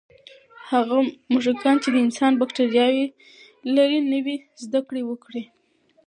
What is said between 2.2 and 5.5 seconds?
بکتریاوې لري، نوې زده کړې وکړې.